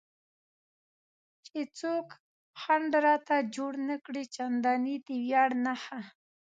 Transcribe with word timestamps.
چې 1.45 1.59
څوک 1.79 2.07
خنډ 2.61 2.91
راته 3.05 3.35
جوړ 3.55 3.73
نه 3.89 3.95
کړي، 4.05 4.23
چندانې 4.35 4.95
د 5.07 5.09
ویاړ 5.23 5.49
نښه. 5.65 5.99